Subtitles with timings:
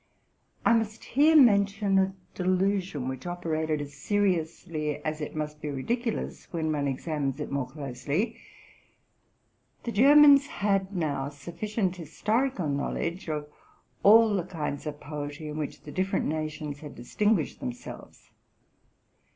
[0.65, 6.51] I must here mention a delusion, which operated as seriously as if must be ridiculous
[6.51, 8.35] when one examines it more closely.
[9.83, 13.47] The Germans had now sufficient historical knowledge of
[14.01, 18.31] all the kinds of poetry in which the different nations had distin guished themselves.